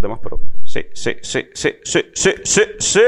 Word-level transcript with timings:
los 0.00 0.02
demás, 0.02 0.20
pero 0.22 0.40
sí, 0.64 0.86
sí, 0.94 1.16
sí, 1.22 1.50
sí, 1.52 1.76
sí, 1.84 2.06
sí, 2.14 2.34
sí, 2.42 2.62
sí. 2.78 3.00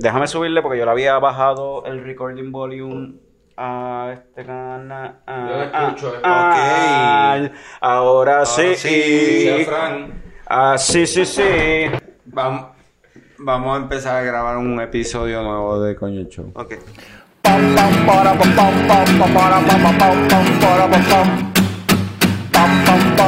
Déjame 0.00 0.26
subirle 0.26 0.60
porque 0.60 0.78
yo 0.78 0.84
le 0.84 0.90
había 0.90 1.18
bajado 1.18 1.84
el 1.86 2.02
recording 2.02 2.50
volume 2.50 3.14
a 3.56 4.10
este 4.12 4.44
canal. 4.44 5.20
Ah, 5.26 5.46
Yo 5.48 5.56
lo 5.56 5.62
ah, 5.62 5.86
escucho, 5.86 6.14
eh. 6.16 6.20
ah, 6.24 7.48
Ahora 7.80 8.44
sí. 8.44 8.74
sí, 8.74 9.64
Fran. 9.64 10.22
Ah, 10.46 10.76
sí, 10.76 11.06
sí, 11.06 11.24
sí. 11.24 11.42
Vamos, 12.24 12.66
vamos 13.38 13.78
a 13.78 13.82
empezar 13.82 14.16
a 14.16 14.22
grabar 14.22 14.56
un 14.58 14.80
episodio 14.80 15.42
nuevo 15.42 15.80
de 15.80 15.94
Coño 15.94 16.24
Show. 16.28 16.50
Ok. 16.54 16.74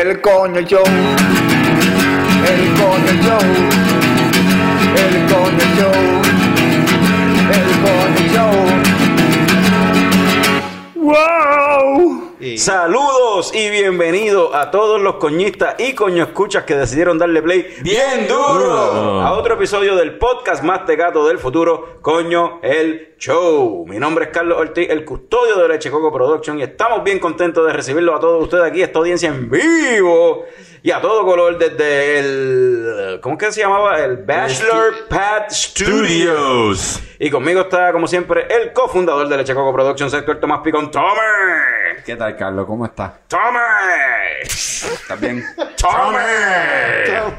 el 0.00 0.20
coño 0.22 0.60
show, 0.62 0.82
el 0.82 2.72
coño 2.80 3.12
show, 3.22 3.38
el 4.96 5.14
coño 5.30 5.64
show, 5.76 5.92
el 7.52 7.68
coño 7.84 8.24
show. 8.32 8.54
¡Wow! 10.94 12.30
Saludos 12.56 13.52
y 13.54 13.68
bienvenidos 13.68 14.54
a 14.54 14.70
todos 14.70 14.98
los 15.02 15.16
coñistas 15.16 15.74
y 15.78 15.92
coño 15.94 16.24
escuchas 16.24 16.64
que 16.64 16.76
decidieron 16.76 17.18
darle 17.18 17.42
play 17.42 17.66
bien 17.82 18.26
duro 18.26 19.20
a 19.20 19.32
otro 19.32 19.56
episodio 19.56 19.96
del 19.96 20.16
podcast 20.16 20.62
más 20.62 20.86
tecato 20.86 21.28
del 21.28 21.38
futuro, 21.38 21.98
Coño 22.00 22.58
el 22.62 23.09
Show. 23.20 23.84
Mi 23.86 23.98
nombre 23.98 24.24
es 24.24 24.30
Carlos 24.30 24.58
Ortiz, 24.58 24.88
el 24.88 25.04
custodio 25.04 25.56
de 25.56 25.68
Leche 25.68 25.90
Coco 25.90 26.10
Production 26.10 26.58
y 26.58 26.62
estamos 26.62 27.04
bien 27.04 27.18
contentos 27.18 27.66
de 27.66 27.74
recibirlos 27.74 28.16
a 28.16 28.18
todos 28.18 28.42
ustedes 28.44 28.64
aquí, 28.64 28.80
esta 28.80 28.98
audiencia 28.98 29.28
en 29.28 29.50
vivo 29.50 30.46
y 30.82 30.90
a 30.90 31.02
todo 31.02 31.26
color 31.26 31.58
desde 31.58 32.18
el... 32.18 33.20
¿Cómo 33.20 33.34
es 33.34 33.38
que 33.38 33.52
se 33.52 33.60
llamaba? 33.60 34.00
El 34.00 34.16
Bachelor 34.16 35.06
Pad 35.10 35.50
Studios. 35.50 37.02
Y 37.18 37.28
conmigo 37.28 37.60
está, 37.60 37.92
como 37.92 38.06
siempre, 38.06 38.46
el 38.48 38.72
cofundador 38.72 39.28
de 39.28 39.36
Leche 39.36 39.54
Coco 39.54 39.74
Productions, 39.74 40.14
Héctor 40.14 40.40
Tomás 40.40 40.60
Picón. 40.64 40.90
¡Tome! 40.90 41.12
¿Qué 42.06 42.16
tal, 42.16 42.34
Carlos? 42.38 42.64
¿Cómo 42.66 42.86
estás? 42.86 43.12
¡Tome! 43.28 43.60
¿Estás 44.44 45.20
bien? 45.20 45.44
¡Tome! 45.76 46.20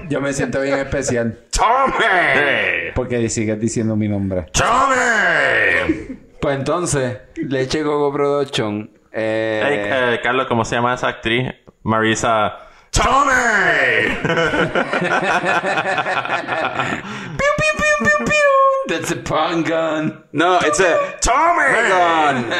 Yo 0.09 0.21
me 0.21 0.31
siento 0.31 0.61
bien 0.61 0.77
especial 0.77 1.39
¡Tome! 1.61 2.91
porque 2.95 3.29
sigues 3.29 3.59
diciendo 3.59 3.95
mi 3.95 4.07
nombre. 4.07 4.47
¡Tome! 4.51 6.17
Pues 6.41 6.57
entonces, 6.57 7.19
Leche 7.35 7.83
Coco 7.83 8.11
Production. 8.11 8.89
Eh, 9.11 9.61
Hey, 9.63 9.79
eh, 10.15 10.19
Carlos, 10.23 10.47
¿cómo 10.47 10.65
se 10.65 10.73
llama 10.75 10.95
esa 10.95 11.09
actriz? 11.09 11.51
Marisa. 11.83 12.57
¡Tome! 12.89 14.17
That's 18.87 19.11
a 19.11 19.15
pun 19.17 19.61
gun. 19.63 20.23
No, 20.33 20.57
it's 20.61 20.79
a 20.79 20.97
Tome 21.21 21.89
gun. 21.89 22.51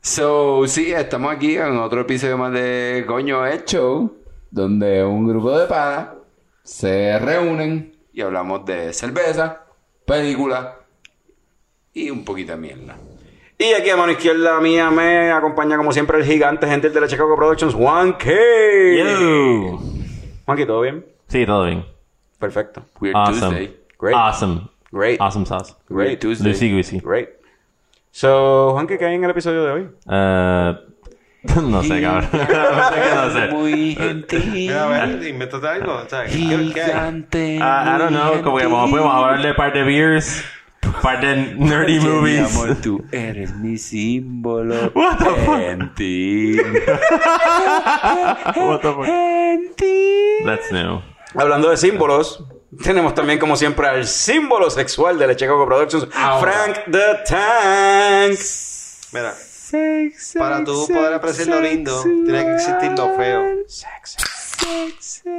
So, 0.00 0.66
sí, 0.68 0.92
estamos 0.92 1.34
aquí 1.34 1.56
en 1.56 1.78
otro 1.78 2.02
episodio 2.02 2.38
más 2.38 2.52
de 2.52 3.04
Coño 3.08 3.44
Show, 3.66 4.16
donde 4.56 5.04
un 5.04 5.28
grupo 5.28 5.56
de 5.58 5.66
panas 5.66 6.08
se 6.62 7.18
reúnen 7.18 7.94
y 8.10 8.22
hablamos 8.22 8.64
de 8.64 8.92
cerveza, 8.94 9.66
película 10.06 10.76
y 11.92 12.08
un 12.08 12.24
poquito 12.24 12.52
de 12.52 12.58
mierda. 12.58 12.96
Y 13.58 13.74
aquí 13.74 13.90
a 13.90 13.96
mano 13.98 14.12
izquierda 14.12 14.58
mía 14.60 14.90
me 14.90 15.30
acompaña 15.30 15.76
como 15.76 15.92
siempre 15.92 16.18
el 16.18 16.24
gigante 16.24 16.66
gentil 16.66 16.92
de 16.92 17.00
Leche 17.02 17.18
Coco 17.18 17.36
Productions, 17.36 17.74
Juan 17.74 18.14
K. 18.14 18.30
Yo. 18.96 19.78
Juanqui, 20.46 20.64
¿todo 20.66 20.80
bien? 20.80 21.04
Sí, 21.28 21.44
todo 21.44 21.66
bien. 21.66 21.84
Perfecto. 22.38 22.82
Weird 22.98 23.14
Awesome. 23.14 23.40
Tuesday. 23.40 23.76
Great. 23.98 24.16
Awesome. 24.16 24.70
Great. 24.90 25.20
Awesome 25.20 25.44
sauce. 25.44 25.74
Great. 25.90 26.18
Tuesday. 26.18 26.70
Lucy. 26.70 27.00
Great. 27.00 27.28
So, 28.10 28.72
Juanqui, 28.72 28.96
¿qué 28.96 29.04
hay 29.04 29.16
en 29.16 29.24
el 29.24 29.30
episodio 29.30 29.64
de 29.64 29.72
hoy? 29.72 29.88
Eh, 30.10 30.74
no 31.62 31.82
sé, 31.82 32.00
cabrón. 32.02 32.28
no 32.32 33.30
sé. 33.32 33.48
Muy 33.52 33.94
gentil. 33.94 34.50
Mira, 34.52 34.84
a 34.84 35.06
ver, 35.06 35.26
invéntate 35.26 35.66
algo. 35.68 35.92
O 35.94 36.08
sea, 36.08 36.24
¿qué, 36.24 36.32
qué 36.32 36.44
hay? 36.54 36.72
Gigante. 36.72 37.58
Ah, 37.62 37.94
I 37.96 37.98
don't 37.98 38.10
know, 38.10 38.42
como 38.42 38.58
que 38.58 38.66
vamos, 38.66 38.90
podemos 38.90 39.14
hablar 39.14 39.42
de 39.42 39.54
par 39.54 39.72
de 39.72 39.82
beers, 39.82 40.44
par 41.02 41.20
de 41.20 41.54
nerdy 41.56 41.98
Mi 42.00 42.06
movies. 42.08 42.54
amor, 42.54 42.76
tú 42.76 43.04
eres 43.12 43.54
mi 43.56 43.76
símbolo. 43.78 44.92
What 44.94 45.18
the 45.18 45.24
fuck? 45.44 45.58
Gentil. 45.58 46.62
What 48.56 48.80
the 48.80 48.92
fuck? 48.92 49.04
Gentil. 49.06 50.44
That's 50.46 50.72
new. 50.72 51.00
Hablando 51.34 51.70
de 51.70 51.76
símbolos, 51.76 52.44
tenemos 52.82 53.14
también 53.14 53.38
como 53.38 53.56
siempre 53.56 53.86
al 53.88 54.06
símbolo 54.06 54.70
sexual 54.70 55.18
de 55.18 55.26
Leche 55.26 55.46
Coco 55.46 55.66
Productions, 55.66 56.06
Frank 56.40 56.78
the 56.90 57.18
Tank. 57.28 58.38
Mira, 59.12 59.34
para 60.38 60.64
tú 60.64 60.86
poder 60.88 61.14
apreciar 61.14 61.48
lo 61.48 61.60
lindo, 61.60 62.02
tiene 62.02 62.44
que 62.44 62.54
existir 62.54 62.92
lo 62.96 63.16
feo. 63.16 63.44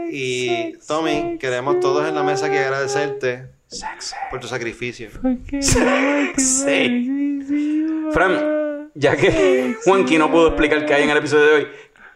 Y 0.10 0.74
Tommy, 0.88 1.38
queremos 1.38 1.80
todos 1.80 2.08
en 2.08 2.16
la 2.16 2.24
mesa 2.24 2.50
que 2.50 2.60
agradecerte 2.60 3.50
por 4.30 4.40
tu 4.40 4.48
sacrificio. 4.48 5.10
Sí. 6.38 8.10
Fran, 8.12 8.92
ya 8.94 9.16
que 9.16 9.76
Juanqui 9.84 10.18
no 10.18 10.32
pudo 10.32 10.48
explicar 10.48 10.86
qué 10.86 10.94
hay 10.94 11.04
en 11.04 11.10
el 11.10 11.18
episodio 11.18 11.46
de 11.46 11.54
hoy, 11.54 11.68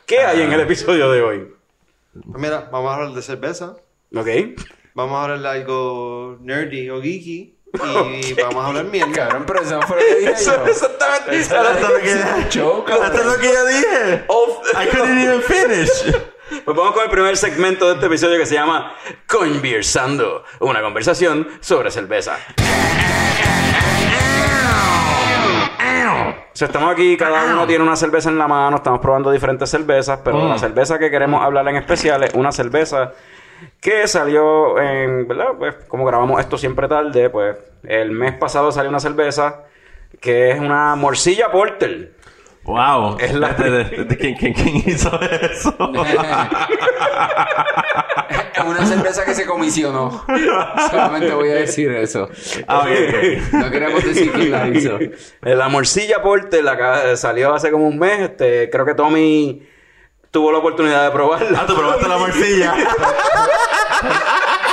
¿qué 0.05 0.19
hay 0.19 0.41
en 0.41 0.53
el 0.53 0.61
episodio 0.61 1.11
de 1.11 1.21
hoy? 1.21 1.47
Pues 2.13 2.41
mira, 2.41 2.69
vamos 2.71 2.91
a 2.91 2.95
hablar 2.95 3.13
de 3.13 3.21
cerveza. 3.21 3.75
¿Ok? 4.16 4.27
Vamos 4.94 5.16
a 5.16 5.23
hablar 5.23 5.41
de 5.41 5.47
algo 5.47 6.38
nerdy 6.41 6.89
o 6.89 7.01
geeky. 7.01 7.55
Y 7.73 8.33
vamos 8.33 8.63
a 8.63 8.67
hablar 8.67 8.85
mierda. 8.85 9.11
Cabrón, 9.13 9.43
pero 9.47 9.61
eso 9.61 9.81
fue 9.83 9.97
lo 9.97 10.05
que 10.05 10.15
dije 10.19 10.31
Eso 10.31 10.55
yo. 10.57 10.71
exactamente. 10.71 11.37
Eso 11.39 11.55
es 11.55 11.81
lo 11.81 11.99
que 11.99 12.49
Show, 12.49 12.83
cabrón. 12.83 13.11
Eso 13.13 13.21
es 13.21 13.25
lo 13.25 13.37
que 13.39 13.53
yo 13.53 13.65
dije. 13.65 14.25
I 14.73 14.87
couldn't 14.89 15.19
even 15.19 15.41
finish. 15.41 15.89
Pues 16.65 16.75
vamos 16.77 16.93
con 16.93 17.03
el 17.03 17.09
primer 17.09 17.37
segmento 17.37 17.87
de 17.87 17.93
este 17.93 18.07
episodio 18.07 18.37
que 18.37 18.45
se 18.45 18.55
llama 18.55 18.93
Conversando, 19.25 20.43
una 20.59 20.81
conversación 20.81 21.47
sobre 21.61 21.91
cerveza. 21.91 22.37
O 26.53 26.57
sea, 26.61 26.67
estamos 26.67 26.91
aquí, 26.91 27.15
cada 27.15 27.45
uno 27.53 27.65
tiene 27.65 27.83
una 27.83 27.95
cerveza 27.95 28.29
en 28.29 28.38
la 28.38 28.47
mano, 28.47 28.75
estamos 28.77 28.99
probando 28.99 29.31
diferentes 29.31 29.69
cervezas, 29.69 30.19
pero 30.23 30.47
la 30.47 30.57
cerveza 30.57 30.99
que 30.99 31.09
queremos 31.09 31.41
hablar 31.41 31.67
en 31.69 31.77
especial 31.77 32.21
es 32.23 32.33
una 32.33 32.51
cerveza 32.51 33.13
que 33.79 34.07
salió 34.07 34.79
en, 34.79 35.27
¿verdad? 35.27 35.49
Pues 35.57 35.75
como 35.88 36.05
grabamos 36.05 36.39
esto 36.39 36.57
siempre 36.57 36.88
tarde, 36.88 37.29
pues 37.29 37.57
el 37.83 38.11
mes 38.11 38.33
pasado 38.33 38.72
salió 38.72 38.89
una 38.89 38.99
cerveza 38.99 39.63
que 40.19 40.51
es 40.51 40.59
una 40.59 40.95
morcilla 40.95 41.51
porter. 41.51 42.13
Wow. 42.63 43.17
Es 43.19 43.33
la- 43.33 43.53
De- 43.53 43.71
de- 43.71 44.03
de- 44.05 44.17
¿quién, 44.17 44.35
quién, 44.35 44.53
quién 44.53 44.75
hizo 44.85 45.19
eso? 45.21 45.75
Es 48.56 48.63
una 48.63 48.86
cerveza 48.86 49.25
que 49.25 49.33
se 49.33 49.45
comisionó. 49.45 50.24
Solamente 50.89 51.33
voy 51.33 51.50
a 51.50 51.56
decir 51.56 51.91
eso. 51.91 52.30
Ah. 52.68 52.86
No 53.53 53.71
queremos 53.71 54.03
decir 54.03 54.31
quién 54.31 54.51
la 54.51 54.68
hizo. 54.68 55.00
La 55.41 55.68
morcilla 55.69 56.21
porter 56.21 56.63
la 56.63 57.15
salió 57.18 57.53
hace 57.53 57.71
como 57.71 57.88
un 57.88 57.97
mes, 57.97 58.19
este, 58.19 58.69
creo 58.69 58.86
que 58.86 58.94
Tommy 58.94 59.68
tuvo 60.31 60.51
la 60.51 60.57
oportunidad 60.60 61.06
de 61.06 61.12
probarla. 61.12 61.60
Ah, 61.62 61.66
tú 61.68 61.75
probaste 61.75 62.07
la 62.07 62.18
morcilla. 62.18 62.74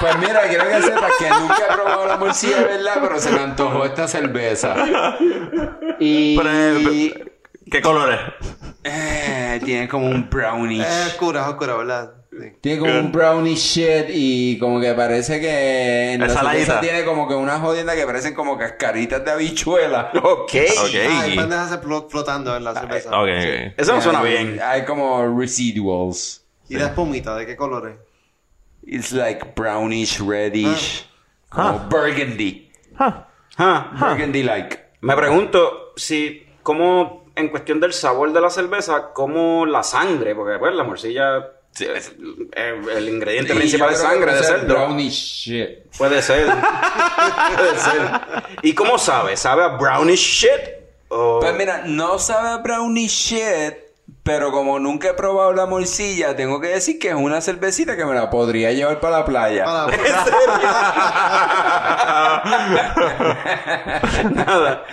Pues 0.01 0.17
mira, 0.19 0.43
quiero 0.49 0.65
que 0.69 0.81
sepas 0.81 1.13
que 1.19 1.29
nunca 1.29 1.57
he 1.69 1.75
probado 1.75 2.07
la 2.07 2.17
morcilla, 2.17 2.63
¿verdad? 2.63 2.99
Pero 3.03 3.19
se 3.19 3.33
me 3.33 3.41
antojó 3.41 3.85
esta 3.85 4.07
cerveza. 4.07 4.75
Y... 5.99 6.37
Pero, 6.37 6.51
eh, 6.53 7.33
¿Qué 7.71 7.83
color 7.83 8.13
es? 8.13 8.21
Eh, 8.85 9.61
tiene 9.65 9.89
como 9.89 10.07
un 10.07 10.31
brownish. 10.31 10.83
Es 10.83 11.07
oscura, 11.09 11.43
es 11.43 11.49
oscura, 11.49 11.75
¿verdad? 11.75 12.18
Sí. 12.41 12.53
Tiene 12.61 12.79
como 12.81 12.99
un 12.99 13.13
brownish 13.13 13.59
shit 13.59 14.07
y 14.11 14.59
como 14.59 14.81
que 14.81 14.93
parece 14.95 15.41
que 15.41 16.13
en 16.13 16.21
la 16.21 16.29
cerveza 16.29 16.81
tiene 16.81 17.05
como 17.05 17.27
que 17.29 17.35
una 17.35 17.59
jodienda 17.59 17.95
que 17.97 18.05
parecen 18.07 18.35
como 18.35 18.57
cascaritas 18.59 19.25
de 19.25 19.31
habichuela. 19.31 20.11
Ok. 20.15 20.23
Ok. 20.23 20.95
Ah, 21.11 21.21
hay 21.23 21.37
pendejas 21.37 21.81
flo- 21.83 22.09
flotando 22.09 22.57
en 22.57 22.65
la 22.65 22.75
cerveza. 22.75 23.11
Ok, 23.11 23.29
ok. 23.29 23.73
Eso 23.77 23.95
no 23.95 24.01
suena 24.01 24.21
Hay- 24.21 24.29
bien. 24.33 24.61
Hay 24.63 24.85
como 24.85 25.39
residuals. 25.39 26.45
¿Y 26.69 26.77
la 26.77 26.87
espumita 26.87 27.35
de 27.37 27.47
qué 27.47 27.57
colores? 27.57 27.97
It's 28.85 29.13
like 29.13 29.53
brownish, 29.57 30.21
reddish. 30.21 31.09
Como 31.51 31.79
burgundy. 31.91 32.71
Ah, 32.99 33.91
Burgundy 33.99 34.43
like. 34.43 34.79
Me 35.01 35.15
pregunto 35.17 35.93
si, 35.97 36.47
cómo, 36.63 37.27
en 37.37 37.49
cuestión 37.49 37.81
del 37.81 37.93
sabor 37.93 38.33
de 38.33 38.41
la 38.41 38.51
cerveza, 38.51 39.13
como 39.13 39.67
la 39.67 39.83
sangre, 39.83 40.35
porque 40.35 40.59
pues 40.59 40.75
la 40.75 40.85
morcilla, 40.85 41.53
es- 41.79 42.13
eh, 42.57 42.81
el 42.97 43.09
ingrediente 43.09 43.55
principal 43.55 43.93
es 43.93 43.99
sangre 44.01 44.35
de 44.35 44.43
cerdo. 44.43 44.75
Brownish 44.75 45.45
shit. 45.45 45.69
Puede 45.97 46.23
ser. 46.23 46.47
Puede 47.57 47.79
ser. 47.79 48.11
¿Y 48.63 48.75
cómo 48.75 48.99
sabe? 48.99 49.37
¿Sabe 49.37 49.63
a 49.65 49.69
brownish 49.69 50.21
shit? 50.45 50.77
O... 51.09 51.41
Pues 51.41 51.55
mira, 51.55 51.83
no 51.87 52.19
sabe 52.19 52.49
a 52.51 52.57
brownish 52.59 53.11
shit, 53.31 53.75
pero 54.29 54.53
como 54.53 54.79
nunca 54.79 55.09
he 55.09 55.15
probado 55.15 55.55
la 55.55 55.65
morcilla, 55.65 56.37
tengo 56.37 56.61
que 56.61 56.69
decir 56.69 56.99
que 56.99 57.09
es 57.09 57.15
una 57.15 57.41
cervecita 57.41 57.97
que 57.97 58.05
me 58.05 58.15
la 58.15 58.29
podría 58.29 58.71
llevar 58.73 59.01
para 59.01 59.21
la 59.21 59.25
playa. 59.25 59.65
Para- 59.65 59.87
nada, 64.35 64.85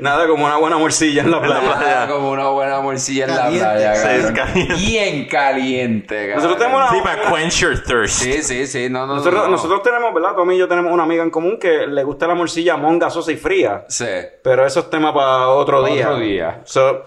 nada 0.00 0.26
como 0.28 0.44
una 0.46 0.56
buena 0.58 0.78
morcilla 0.78 1.22
en 1.22 1.30
la 1.32 1.40
playa. 1.40 1.60
Nada 1.80 2.06
como 2.08 2.30
una 2.30 2.46
buena 2.50 2.80
morcilla 2.80 3.24
en 3.26 3.34
Caliente. 3.34 3.64
la 3.64 3.72
playa, 3.72 3.94
Sí, 3.96 4.02
cabrón. 4.04 4.24
es 4.24 4.32
caliente. 4.32 4.74
Bien 4.76 5.26
caliente, 5.28 6.14
cabrón. 6.28 6.36
Nosotros 6.36 6.58
tenemos 6.58 6.80
una- 6.80 6.90
Sí, 6.90 7.00
para 7.02 7.22
quench 7.34 7.58
your 7.60 7.82
thirst. 7.82 8.22
Sí, 8.22 8.42
sí, 8.44 8.66
sí, 8.68 8.88
no, 8.88 9.06
no, 9.08 9.16
Nosotros, 9.16 9.44
no. 9.46 9.50
nosotros 9.50 9.82
tenemos, 9.82 10.14
¿verdad? 10.14 10.36
Tommy 10.36 10.54
y 10.54 10.58
yo 10.58 10.68
tenemos 10.68 10.92
una 10.92 11.02
amiga 11.02 11.24
en 11.24 11.30
común 11.30 11.58
que 11.58 11.88
le 11.88 12.04
gusta 12.04 12.28
la 12.28 12.36
morcilla 12.36 12.76
mon 12.76 13.00
gasosa 13.00 13.32
y 13.32 13.36
fría. 13.36 13.84
Sí. 13.88 14.06
Pero 14.42 14.64
eso 14.64 14.78
es 14.80 14.90
tema 14.90 15.12
para 15.12 15.48
otro 15.48 15.80
Otro 15.80 15.92
día. 15.92 16.10
día. 16.14 16.60
So, 16.64 17.02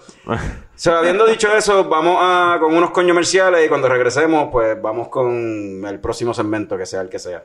so, 0.78 0.96
habiendo 0.96 1.26
dicho 1.26 1.54
eso, 1.54 1.84
vamos 1.84 2.18
a 2.20 2.58
con 2.60 2.74
unos 2.74 2.92
comerciales 2.92 3.66
y 3.66 3.68
cuando 3.68 3.88
regresemos, 3.88 4.48
pues 4.50 4.80
vamos 4.80 5.08
con 5.08 5.84
el 5.84 6.00
próximo 6.00 6.32
segmento, 6.32 6.78
que 6.78 6.86
sea 6.86 7.00
el 7.00 7.08
que 7.08 7.18
sea. 7.18 7.44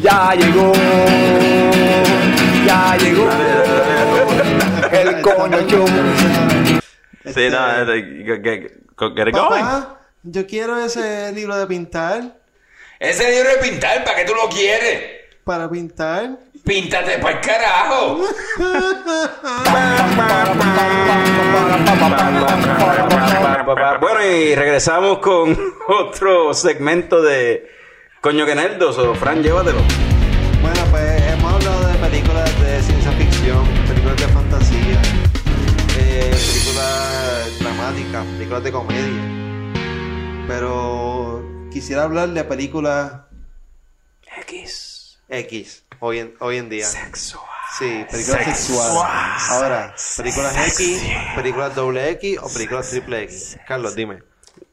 Ya 0.00 0.34
llegó, 0.34 0.72
ya 2.64 2.96
llegó 2.96 3.28
el 4.92 5.20
coño 5.22 5.60
show. 5.68 5.86
Sí, 7.24 7.48
no, 7.50 7.86
get, 7.86 8.42
get, 8.42 8.72
get 9.16 9.28
it 9.28 9.34
going. 9.34 9.60
Papá, 9.60 10.00
yo 10.22 10.46
quiero 10.46 10.78
ese 10.78 11.32
libro 11.32 11.56
de 11.56 11.66
pintar. 11.66 12.36
Ese 12.98 13.30
libro 13.30 13.50
de 13.50 13.56
pintar, 13.58 14.04
¿para 14.04 14.16
qué 14.16 14.24
tú 14.24 14.34
lo 14.34 14.48
quieres? 14.48 15.17
Para 15.48 15.66
pintar. 15.70 16.38
Píntate 16.62 17.18
para 17.20 17.36
el 17.36 17.40
carajo. 17.40 18.18
Bueno, 23.98 24.26
y 24.26 24.54
regresamos 24.54 25.20
con 25.20 25.58
otro 25.88 26.52
segmento 26.52 27.22
de 27.22 27.66
Coño 28.20 28.44
que 28.44 28.54
Nerdos, 28.54 28.98
o 28.98 29.14
Fran, 29.14 29.42
llévatelo. 29.42 29.78
Bueno, 30.60 30.80
pues 30.90 31.22
hemos 31.32 31.54
hablado 31.54 31.88
de 31.88 31.94
películas 31.94 32.60
de 32.60 32.82
ciencia 32.82 33.12
ficción, 33.12 33.64
películas 33.86 34.16
de 34.18 34.28
fantasía, 34.28 35.00
eh, 35.98 36.30
películas 36.30 37.58
dramáticas, 37.58 38.26
películas 38.36 38.64
de 38.64 38.72
comedia. 38.72 40.44
Pero 40.46 41.42
quisiera 41.72 42.02
hablar 42.02 42.28
de 42.28 42.44
películas 42.44 43.12
X. 44.42 44.87
X 45.28 45.84
hoy 46.00 46.18
en, 46.20 46.34
hoy 46.40 46.56
en 46.56 46.68
día. 46.68 46.86
Sexual. 46.86 47.44
Sí, 47.78 48.04
películas 48.10 48.44
sexuales. 48.44 49.50
Ahora, 49.50 49.94
películas 50.16 50.56
X, 50.78 51.02
películas 51.36 51.74
doble 51.74 52.10
X 52.12 52.38
o 52.42 52.48
películas 52.52 52.88
triple 52.90 53.22
X. 53.24 53.58
Carlos, 53.66 53.94
dime. 53.94 54.22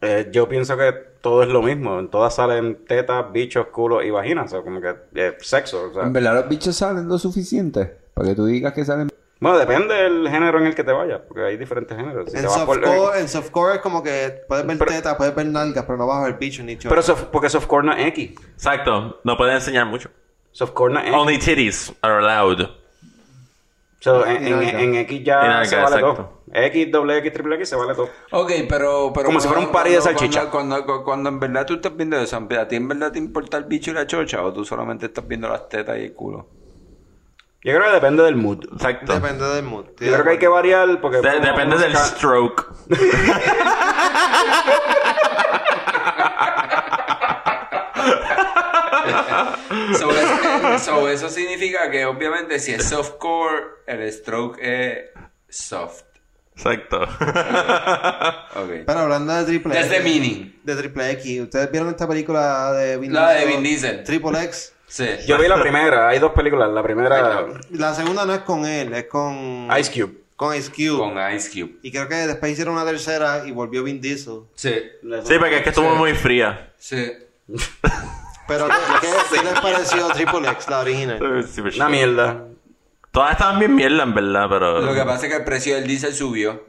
Eh, 0.02 0.30
yo 0.32 0.48
pienso 0.48 0.78
que 0.78 0.94
todo 1.22 1.44
es 1.44 1.50
lo 1.50 1.62
mismo. 1.62 2.00
En 2.00 2.10
todas 2.10 2.36
salen 2.36 2.86
tetas, 2.86 3.32
bichos, 3.32 3.68
culos 3.68 4.04
y 4.06 4.12
vaginas. 4.12 4.46
O 4.46 4.48
sea, 4.56 4.62
como 4.62 4.80
que 4.80 4.96
eh, 5.16 5.36
sexo. 5.42 5.90
O 5.90 5.94
sea. 5.94 6.04
En 6.04 6.14
verdad 6.14 6.36
los 6.36 6.50
bichos 6.50 6.76
salen 6.76 7.08
lo 7.08 7.18
suficiente. 7.18 7.98
Para 8.14 8.30
que 8.30 8.36
tú 8.36 8.46
digas 8.46 8.72
que 8.74 8.86
salen... 8.86 9.10
Bueno, 9.42 9.58
depende 9.60 9.94
del 9.94 10.30
género 10.30 10.60
en 10.60 10.68
el 10.68 10.76
que 10.76 10.84
te 10.86 10.94
vayas. 10.94 11.20
Porque 11.28 11.44
hay 11.44 11.58
diferentes 11.58 11.96
géneros. 11.98 12.32
Si 12.32 12.38
En 12.38 12.46
vas 12.46 12.60
por- 12.60 12.82
softcore, 12.82 13.20
en 13.20 13.28
softcore 13.28 13.76
es 13.76 13.82
como 13.82 14.02
que 14.02 14.44
puedes 14.48 14.66
ver 14.66 14.78
Pero- 14.78 14.92
tetas, 14.92 15.16
puedes 15.16 15.36
ver 15.36 15.48
nalgas, 15.48 15.84
pero 15.86 15.98
no 15.98 16.08
vas 16.08 16.22
a 16.22 16.26
ver 16.28 16.38
bichos 16.38 16.64
ni 16.66 16.78
chorros. 16.78 16.90
Pero 16.90 17.02
soft- 17.02 17.30
porque 17.32 17.50
softcore 17.50 17.86
no 17.86 17.94
es 17.94 18.08
X. 18.08 18.32
Exacto. 18.54 19.20
No 19.26 19.36
puede 19.36 19.54
enseñar 19.54 19.86
mucho. 19.86 20.10
Es 20.64 20.72
X. 20.72 21.14
Only 21.14 21.38
titties 21.40 21.94
are 22.02 22.18
allowed. 22.20 22.70
So, 24.00 24.26
en, 24.26 24.44
Y 24.44 24.48
en- 24.52 24.60
nalga. 24.60 24.82
en 24.82 24.96
X 24.96 25.24
ya 25.24 25.42
nalga, 25.42 25.66
se 25.66 25.76
vale 25.78 25.96
exacto. 25.98 26.14
todo. 26.16 26.42
X, 26.54 26.92
doble 26.92 27.18
X, 27.18 27.34
triple 27.34 27.56
X 27.56 27.70
se 27.70 27.76
vale 27.76 27.96
todo. 27.96 28.10
Ok, 28.32 28.52
pero... 28.70 29.12
pero 29.14 29.26
Como 29.26 29.40
si 29.40 29.48
fuera 29.48 29.62
un 29.62 29.72
party 29.72 29.92
de 29.94 30.02
salchicha. 30.02 30.50
Cuando, 30.52 30.86
cuando, 30.86 31.04
cuando 31.04 31.30
en 31.30 31.40
verdad 31.40 31.66
tú 31.66 31.74
estás 31.74 31.96
viendo 31.98 32.16
eso, 32.18 32.38
¿a 32.38 32.68
ti 32.68 32.76
en 32.76 32.88
verdad 32.88 33.12
te 33.12 33.18
importa 33.20 33.58
el 33.58 33.64
bicho 33.66 33.90
y 33.92 33.96
la 33.96 34.06
chocha? 34.08 34.44
¿O 34.44 34.54
tú 34.54 34.64
solamente 34.64 35.08
estás 35.08 35.28
viendo 35.28 35.50
las 35.50 35.68
tetas 35.68 35.98
y 35.98 36.04
el 36.04 36.14
culo? 36.14 36.48
Yo 37.64 37.74
creo 37.76 37.88
que 37.88 37.94
depende 37.94 38.22
del 38.24 38.36
mood. 38.36 38.64
Exacto. 38.74 39.12
Depende 39.14 39.44
del 39.44 39.66
mood. 39.66 39.86
Yo 40.00 40.12
creo 40.14 40.24
que 40.24 40.30
hay 40.30 40.38
que 40.38 40.48
variar 40.48 41.02
porque... 41.02 41.18
De- 41.18 41.40
depende 41.40 41.78
del 41.80 41.96
stroke. 41.98 42.64
So, 49.98 50.12
es- 50.12 50.82
so, 50.84 51.10
eso 51.10 51.30
significa 51.30 51.90
que 51.92 52.06
obviamente 52.06 52.60
si 52.60 52.72
es 52.74 52.86
softcore, 52.86 53.64
el 53.88 54.12
stroke 54.12 54.58
es 54.62 55.06
soft. 55.50 56.02
Exacto. 56.56 57.02
Ok. 58.56 58.70
Pero 58.88 59.00
hablando 59.00 59.34
de 59.36 59.44
triple 59.44 59.74
That's 59.74 59.90
the 59.90 59.98
X. 59.98 60.06
meaning. 60.06 60.56
De 60.64 60.76
triple 60.76 61.12
X. 61.12 61.42
¿Ustedes 61.42 61.70
vieron 61.72 61.90
esta 61.90 62.08
película 62.08 62.72
de 62.72 62.98
Vin 62.98 63.12
La 63.14 63.32
de 63.32 63.46
Vin 63.46 63.62
Diesel. 63.62 64.04
Triple 64.06 64.42
X. 64.46 64.74
Sí. 64.88 65.06
Yo 65.28 65.38
vi 65.38 65.48
la 65.50 65.60
primera. 65.62 66.08
Hay 66.08 66.20
dos 66.20 66.32
películas. 66.32 66.70
La 66.72 66.82
primera... 66.82 67.46
La 67.72 67.94
segunda 67.94 68.26
no 68.26 68.34
es 68.34 68.40
con 68.42 68.66
él, 68.66 68.94
es 68.94 69.06
con... 69.08 69.68
Ice 69.78 69.92
Cube. 69.92 70.14
Con 70.38 70.56
Ice 70.56 70.70
Cube. 70.72 70.98
Con 70.98 71.34
Ice 71.36 71.50
Cube. 71.52 71.80
Y 71.82 71.92
creo 71.92 72.08
que 72.08 72.16
después 72.16 72.52
hicieron 72.54 72.76
una 72.76 72.86
tercera 72.86 73.44
y 73.46 73.52
volvió 73.52 73.84
Vin 73.84 74.00
Diesel. 74.00 74.44
Sí. 74.56 74.74
Sí, 75.26 75.34
porque 75.38 75.58
es 75.58 75.64
que 75.64 75.70
estuvo 75.70 75.94
muy 75.96 76.14
fría. 76.14 76.72
Sí. 76.78 77.12
Pero, 78.48 78.68
¿qué, 78.68 79.08
qué 79.32 79.44
les 79.44 79.60
pareció 79.60 80.08
Triple 80.10 80.50
X, 80.50 80.70
la 80.70 80.80
original? 80.82 81.46
Una 81.76 81.90
mierda. 81.90 82.44
Todas 83.12 83.32
estaban 83.32 83.60
bien 83.60 83.74
mierda, 83.76 84.04
en 84.04 84.14
verdad, 84.14 84.46
pero... 84.50 84.82
Lo 84.82 84.94
que 84.94 85.04
pasa 85.04 85.26
es 85.26 85.32
que 85.32 85.38
el 85.40 85.46
precio 85.46 85.76
del 85.76 85.88
diésel 85.88 86.14
subió. 86.14 86.64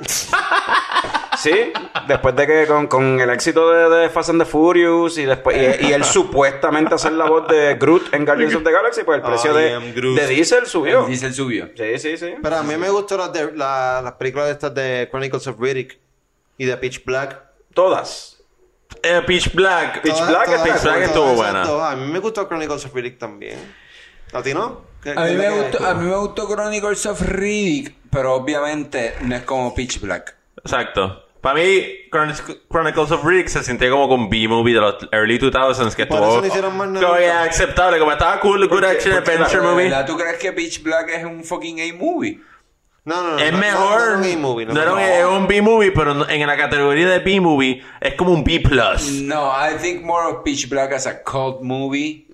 Sí, 1.36 1.72
después 2.06 2.34
de 2.36 2.46
que 2.46 2.66
con, 2.66 2.86
con 2.86 3.20
el 3.20 3.28
éxito 3.28 3.68
de, 3.70 3.88
de 4.02 4.08
Fast 4.08 4.30
and 4.30 4.40
the 4.40 4.46
Furious 4.46 5.18
y 5.18 5.24
después 5.24 5.56
y, 5.80 5.86
y 5.88 5.92
él 5.92 6.04
supuestamente 6.04 6.94
hacer 6.94 7.12
la 7.12 7.26
voz 7.26 7.48
de 7.48 7.74
Groot 7.74 8.14
en 8.14 8.24
Guardians 8.24 8.54
of 8.54 8.62
the 8.62 8.70
Galaxy, 8.70 9.02
pues 9.02 9.16
el 9.18 9.22
precio 9.22 9.52
de, 9.52 9.78
de 9.92 10.26
Diesel 10.28 10.64
subió. 10.66 11.00
El 11.00 11.06
diésel 11.08 11.34
subió. 11.34 11.68
Sí, 11.76 11.98
sí, 11.98 12.16
sí. 12.16 12.34
Pero 12.40 12.56
a 12.56 12.62
mí 12.62 12.76
me 12.76 12.88
gustó 12.88 13.18
las, 13.18 13.32
de, 13.32 13.52
la- 13.52 14.00
las 14.02 14.12
películas 14.14 14.48
estas 14.48 14.72
de 14.74 15.08
Chronicles 15.10 15.46
of 15.48 15.60
Riddick 15.60 15.98
y 16.56 16.64
de 16.66 16.76
Pitch 16.76 17.04
Black. 17.04 17.42
Todas. 17.74 18.42
Eh, 19.04 19.22
Pitch 19.26 19.52
Black. 19.52 20.02
Pitch 20.02 20.12
Todas- 20.14 20.28
Black, 20.30 20.44
todas- 20.46 20.62
Pitch 20.62 20.82
Black 20.82 21.00
estuvo 21.02 21.34
buena. 21.34 21.64
dos. 21.64 21.82
A 21.82 21.96
mí 21.96 22.10
me 22.12 22.18
gustó 22.18 22.46
Chronicles 22.48 22.84
of 22.84 22.94
Riddick 22.94 23.18
también. 23.18 23.58
¿A 24.32 24.42
ti 24.42 24.52
no? 24.54 24.82
¿Qué- 25.02 25.10
A 25.10 25.26
qué 25.26 25.30
mí, 25.32 25.36
me 25.36 25.50
gustó, 25.50 25.86
a 25.86 25.94
mí 25.94 26.08
me 26.08 26.16
gustó 26.16 26.48
Chronicles 26.48 27.06
of 27.06 27.20
Riddick, 27.20 27.94
pero 28.10 28.34
obviamente 28.34 29.14
no 29.22 29.36
es 29.36 29.42
como 29.42 29.74
Pitch 29.74 30.00
Black. 30.00 30.34
Exacto. 30.64 31.20
Para 31.40 31.56
mí, 31.56 32.08
Chron- 32.10 32.32
Chronicles 32.70 33.10
of 33.10 33.22
Riddick 33.22 33.48
se 33.48 33.62
sentía 33.62 33.90
como 33.90 34.08
con 34.08 34.30
B-movie 34.30 34.72
de 34.74 34.80
los 34.80 34.94
early 35.12 35.38
2000s 35.38 35.94
que 35.94 36.02
estuvo 36.04 36.18
como 36.20 36.40
aceptable, 37.44 37.98
como 37.98 38.12
estaba 38.12 38.40
cool, 38.40 38.66
good 38.66 38.82
action 38.84 39.14
porque 39.16 39.32
adventure 39.32 39.60
¿De 39.60 39.66
movie. 39.90 40.04
tú 40.06 40.16
crees 40.16 40.38
que 40.38 40.52
Pitch 40.52 40.82
Black 40.82 41.10
es 41.10 41.24
un 41.24 41.44
fucking 41.44 41.80
A-movie? 41.82 42.40
No, 43.04 43.22
no, 43.22 43.32
no. 43.32 43.38
Es 43.38 43.52
no, 43.52 43.58
mejor. 43.58 44.18
No, 44.18 44.54
no, 44.54 44.74
no, 44.74 44.80
era 44.80 44.92
un, 44.92 44.98
es 45.00 45.24
un 45.26 45.46
B-movie, 45.46 45.92
pero 45.92 46.28
en 46.28 46.46
la 46.46 46.56
categoría 46.56 47.08
de 47.08 47.18
B-movie 47.18 47.82
es 48.00 48.14
como 48.14 48.32
un 48.32 48.42
B+. 48.44 48.62
No, 49.24 49.52
I 49.52 49.76
think 49.80 50.02
more 50.02 50.26
of 50.26 50.42
Pitch 50.42 50.68
Black 50.68 50.92
as 50.92 51.06
a 51.06 51.22
cult 51.22 51.60
movie. 51.60 52.26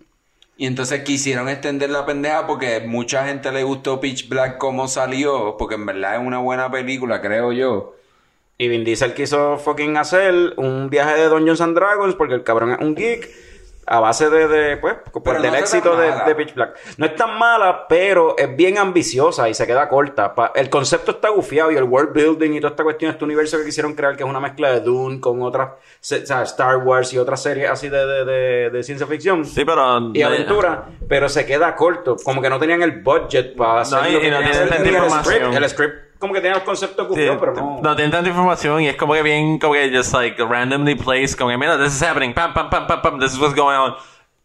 Y 0.56 0.66
entonces 0.66 1.02
quisieron 1.02 1.48
extender 1.48 1.90
la 1.90 2.04
pendeja 2.04 2.46
porque 2.46 2.80
mucha 2.80 3.26
gente 3.26 3.50
le 3.50 3.64
gustó 3.64 3.98
Pitch 3.98 4.28
Black 4.28 4.58
como 4.58 4.86
salió, 4.88 5.56
porque 5.58 5.74
en 5.74 5.86
verdad 5.86 6.16
es 6.16 6.20
una 6.20 6.38
buena 6.38 6.70
película, 6.70 7.20
creo 7.20 7.50
yo. 7.52 7.96
Y 8.58 8.68
Vin 8.68 8.84
Diesel 8.84 9.14
quiso 9.14 9.56
fucking 9.56 9.96
hacer 9.96 10.52
un 10.58 10.90
viaje 10.90 11.14
de 11.14 11.28
Dungeons 11.28 11.62
and 11.62 11.74
Dragons 11.74 12.14
porque 12.14 12.34
el 12.34 12.44
cabrón 12.44 12.72
es 12.72 12.78
un 12.78 12.94
geek 12.94 13.28
a 13.92 13.98
base 13.98 14.30
de, 14.30 14.46
de, 14.46 14.76
pues, 14.76 14.94
pues, 15.12 15.42
del 15.42 15.50
no 15.50 15.58
éxito 15.58 15.96
de, 15.96 16.12
de 16.24 16.34
Pitch 16.36 16.54
Black. 16.54 16.78
No 16.96 17.06
es 17.06 17.16
tan 17.16 17.36
mala, 17.36 17.86
pero 17.88 18.36
es 18.38 18.56
bien 18.56 18.78
ambiciosa 18.78 19.48
y 19.48 19.54
se 19.54 19.66
queda 19.66 19.88
corta. 19.88 20.32
Pa- 20.32 20.52
el 20.54 20.70
concepto 20.70 21.10
está 21.10 21.28
gufiado 21.30 21.72
y 21.72 21.76
el 21.76 21.82
world 21.82 22.12
building 22.12 22.52
y 22.52 22.60
toda 22.60 22.70
esta 22.70 22.84
cuestión, 22.84 23.10
este 23.10 23.24
universo 23.24 23.58
que 23.58 23.64
quisieron 23.64 23.94
crear, 23.94 24.16
que 24.16 24.22
es 24.22 24.28
una 24.28 24.38
mezcla 24.38 24.70
de 24.70 24.80
Dune 24.80 25.20
con 25.20 25.42
otras, 25.42 25.70
se- 25.98 26.22
o 26.22 26.26
sea, 26.26 26.42
Star 26.44 26.76
Wars 26.76 27.12
y 27.12 27.18
otras 27.18 27.42
series 27.42 27.68
así 27.68 27.88
de, 27.88 28.06
de, 28.06 28.24
de, 28.24 28.70
de 28.70 28.82
ciencia 28.84 29.06
ficción. 29.08 29.44
Sí, 29.44 29.64
pero... 29.64 30.12
Y 30.14 30.22
aventura, 30.22 30.84
pero 31.08 31.28
se 31.28 31.44
queda 31.44 31.74
corto. 31.74 32.14
Como 32.24 32.40
que 32.40 32.48
no 32.48 32.60
tenían 32.60 32.82
el 32.82 33.02
budget 33.02 33.56
para 33.56 33.80
hacer 33.80 33.98
No, 33.98 34.08
lo 34.08 34.20
que 34.20 34.26
y 34.28 34.30
no 34.30 35.10
script. 35.20 35.54
El 35.54 35.68
script 35.68 36.09
como 36.20 36.34
que 36.34 36.40
tenía 36.40 36.54
los 36.54 36.64
conceptos 36.64 37.08
bufiados, 37.08 37.38
pero 37.40 37.54
no. 37.54 37.80
no 37.82 37.96
tiene 37.96 38.12
tanta 38.12 38.28
información 38.28 38.82
y 38.82 38.88
es 38.88 38.96
como 38.96 39.14
que 39.14 39.22
bien, 39.22 39.58
como 39.58 39.72
que 39.72 39.90
just 39.90 40.12
like 40.12 40.40
randomly 40.44 40.94
placed, 40.94 41.36
como 41.36 41.50
que 41.50 41.56
mira, 41.56 41.78
this 41.78 41.94
is 41.94 42.02
happening, 42.02 42.34
pam, 42.34 42.52
pam, 42.52 42.68
pam, 42.68 42.86
pam, 42.86 43.00
pam, 43.00 43.18
this 43.18 43.32
is 43.32 43.40
what's 43.40 43.54
going 43.54 43.74
on. 43.74 43.94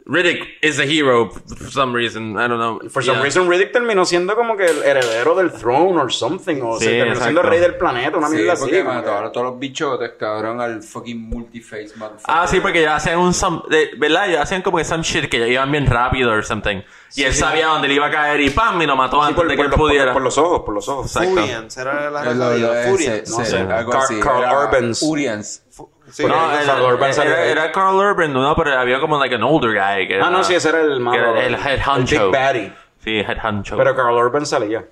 Riddick 0.08 0.46
is 0.62 0.78
a 0.78 0.84
hero 0.84 1.30
for 1.32 1.68
some 1.68 1.92
reason, 1.92 2.36
I 2.38 2.46
don't 2.46 2.58
know. 2.60 2.78
For 2.90 3.02
some 3.02 3.16
Yeah. 3.16 3.24
reason, 3.24 3.48
Riddick 3.50 3.72
terminó 3.72 4.04
siendo 4.04 4.36
como 4.36 4.56
que 4.56 4.64
el 4.66 4.84
heredero 4.84 5.34
del 5.34 5.50
throne 5.50 5.98
or 6.00 6.12
something. 6.12 6.60
O 6.62 6.78
Sí, 6.78 6.84
se 6.84 6.90
terminó 6.92 7.16
siendo 7.16 7.40
exacto. 7.40 7.50
rey 7.50 7.58
del 7.60 7.74
planeta, 7.74 8.16
una 8.16 8.28
Sí, 8.28 8.34
mierda 8.36 8.52
así. 8.52 8.62
porque 8.62 8.84
mató 8.84 9.02
que- 9.18 9.26
a 9.26 9.32
todos 9.32 9.46
los 9.50 9.58
bichotes, 9.58 10.12
cabrón, 10.16 10.60
al 10.60 10.80
fucking 10.82 11.20
multiface. 11.28 11.88
Ah, 12.24 12.46
sí, 12.46 12.60
porque 12.60 12.82
ya 12.82 12.94
hacían 12.94 13.18
un 13.18 13.34
some, 13.34 13.62
de- 13.68 13.90
¿verdad? 13.98 14.28
Ya 14.28 14.42
hacían 14.42 14.62
como 14.62 14.78
que 14.78 14.84
some 14.84 15.02
shit 15.02 15.28
que 15.28 15.40
ya 15.40 15.46
iban 15.48 15.72
bien 15.72 15.86
rápido 15.86 16.30
or 16.30 16.44
something. 16.44 16.82
Y 17.16 17.24
él 17.24 17.34
sabía 17.34 17.66
dónde 17.66 17.88
le 17.88 17.94
iba 17.94 18.06
a 18.06 18.10
caer 18.10 18.40
y 18.42 18.50
pam, 18.50 18.80
y 18.82 18.86
lo 18.86 18.94
mató 18.94 19.16
Sí, 19.16 19.22
antes 19.22 19.36
por, 19.36 19.48
de 19.48 19.54
que 19.54 19.56
por 19.56 19.64
él 19.64 19.70
los, 19.70 19.78
por- 19.80 19.88
pudiera. 19.88 20.12
por 20.12 20.22
los 20.22 20.38
ojos, 20.38 20.60
por 20.60 20.74
los 20.74 20.88
ojos. 20.88 21.06
Exacto. 21.06 21.40
Furian, 21.40 21.68
será 21.70 22.10
la 22.10 22.20
Es 22.30 22.36
lo- 22.36 22.44
raza 22.50 22.58
lo- 22.58 22.72
de 22.72 22.80
ese- 22.82 22.90
Furian. 22.90 23.14
ese, 23.16 23.44
sé. 23.44 24.20
Carl 24.20 24.42
Era 24.44 24.60
Urbans. 24.66 25.02
Urians. 25.02 25.62
Sí, 26.10 26.24
No, 26.24 26.34
Carl 26.34 26.98
era, 27.00 27.24
era, 27.24 27.44
era 27.46 27.72
Carl 27.72 27.96
Urban, 27.96 28.32
no, 28.32 28.54
pero 28.54 28.78
había 28.78 29.00
como 29.00 29.18
like 29.18 29.34
an 29.34 29.42
older 29.42 29.72
guy. 29.72 30.06
Que 30.06 30.20
Ah, 30.20 30.30
no, 30.30 30.44
sí, 30.44 30.54
ese 30.54 30.68
era 30.68 30.80
el 30.82 31.00
malo. 31.00 31.36
era 31.36 31.46
el 31.46 31.54
head 31.54 31.80
honcho. 31.86 32.30
Big 32.30 32.32
Baddy. 32.32 32.72
Sí, 33.02 33.18
head 33.20 33.38
honcho. 33.44 33.76
Pero 33.76 33.94
Carl 33.96 34.14
Urban 34.14 34.46
salía. 34.46 34.84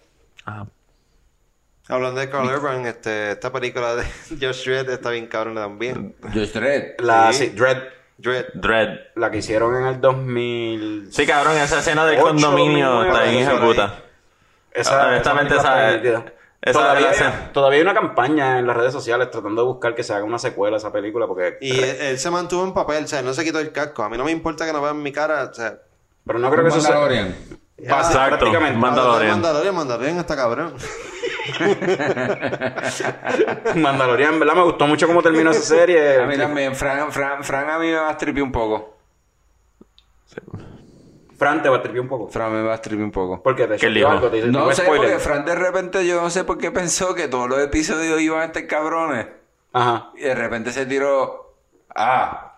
Ah. 0.46 0.64
Hablando 1.88 2.20
de 2.20 2.30
Carl 2.30 2.46
Urban, 2.48 2.86
este, 2.86 3.32
esta 3.32 3.52
película 3.52 3.94
de 3.94 4.04
Josh 4.40 4.64
Dredd 4.64 4.88
está 4.90 5.10
bien 5.10 5.26
cabrona 5.26 5.62
también. 5.62 6.16
Josh 6.32 6.52
Dredd. 6.52 6.98
La 7.00 7.32
Sí. 7.32 7.46
sí, 7.46 7.50
Dread, 7.50 7.82
Dredd. 8.16 8.46
Dread. 8.54 8.98
la 9.16 9.30
que 9.30 9.38
hicieron 9.38 9.76
en 9.76 9.86
el 9.86 10.00
2000. 10.00 11.08
Sí, 11.12 11.26
cabrón, 11.26 11.56
esa 11.58 11.78
escena 11.80 12.06
del 12.06 12.20
condominio 12.20 13.04
está 13.04 13.22
bien 13.24 13.58
puta. 13.60 14.00
Esa, 14.72 15.06
Honestamente, 15.08 15.56
esa 15.56 15.94
esa-. 15.94 16.24
Esa 16.64 16.80
todavía, 16.80 17.10
es 17.10 17.20
hay, 17.20 17.50
todavía 17.52 17.76
hay 17.76 17.82
una 17.82 17.92
campaña 17.92 18.58
en 18.58 18.66
las 18.66 18.74
redes 18.74 18.92
sociales 18.92 19.30
tratando 19.30 19.62
de 19.62 19.68
buscar 19.68 19.94
que 19.94 20.02
se 20.02 20.14
haga 20.14 20.24
una 20.24 20.38
secuela 20.38 20.76
a 20.76 20.78
esa 20.78 20.90
película 20.90 21.26
porque 21.26 21.58
Y 21.60 21.78
él, 21.78 21.96
él 22.00 22.18
se 22.18 22.30
mantuvo 22.30 22.64
en 22.64 22.72
papel, 22.72 23.04
o 23.04 23.06
sea, 23.06 23.20
no 23.20 23.34
se 23.34 23.44
quitó 23.44 23.60
el 23.60 23.70
casco. 23.70 24.02
A 24.02 24.08
mí 24.08 24.16
no 24.16 24.24
me 24.24 24.30
importa 24.30 24.64
que 24.64 24.72
no 24.72 24.80
vean 24.80 25.02
mi 25.02 25.12
cara, 25.12 25.44
o 25.44 25.52
sea... 25.52 25.78
pero 26.26 26.38
no 26.38 26.50
creo 26.50 26.62
que 26.62 26.70
eso 26.70 26.80
sea 26.80 27.06
Exacto, 27.76 28.38
prácticamente 28.38 28.78
Mandalorian. 28.78 29.32
Mandalorian, 29.32 29.74
Mandalorian 29.74 30.18
está 30.18 30.36
cabrón. 30.36 30.74
Mandalorian, 33.76 34.40
¿verdad? 34.40 34.54
Me 34.54 34.62
gustó 34.62 34.86
mucho 34.86 35.06
cómo 35.06 35.22
terminó 35.22 35.50
esa 35.50 35.60
serie. 35.60 36.22
A 36.22 36.26
mí 36.26 36.38
también, 36.38 36.74
Fran, 36.74 37.12
Fran, 37.12 37.44
Fran 37.44 37.68
a 37.68 37.78
mí 37.78 37.88
me 37.88 37.96
va 37.96 38.08
a 38.10 38.16
un 38.42 38.52
poco. 38.52 38.96
Fran 41.44 41.62
te 41.62 41.68
va 41.68 41.76
a 41.76 41.82
tripear 41.82 42.00
un 42.02 42.08
poco. 42.08 42.28
Fran 42.28 42.52
me 42.52 42.62
va 42.62 42.72
a 42.72 42.76
stripir 42.78 43.04
un 43.04 43.10
poco. 43.10 43.42
¿Por 43.42 43.54
qué 43.54 43.66
te 43.66 43.76
¿Qué 43.76 43.86
choqueó 43.88 44.08
algo? 44.08 44.28
¿Te 44.30 44.36
dice 44.36 44.48
No 44.48 44.72
sé, 44.72 44.82
spoiler? 44.82 45.08
porque 45.10 45.18
Fran 45.22 45.44
de 45.44 45.54
repente 45.54 46.06
yo 46.06 46.22
no 46.22 46.30
sé 46.30 46.44
por 46.44 46.56
qué 46.56 46.70
pensó 46.70 47.14
que 47.14 47.28
todos 47.28 47.48
los 47.50 47.58
episodios 47.60 48.18
iban 48.20 48.40
a 48.40 48.44
estar 48.46 48.66
cabrones. 48.66 49.26
Ajá. 49.74 50.10
Y 50.16 50.20
de 50.22 50.34
repente 50.34 50.72
se 50.72 50.86
tiró. 50.86 51.54
Ah, 51.94 52.50